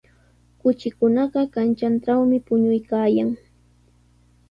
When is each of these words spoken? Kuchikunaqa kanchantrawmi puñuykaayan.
Kuchikunaqa 0.61 1.41
kanchantrawmi 1.53 2.37
puñuykaayan. 2.45 3.29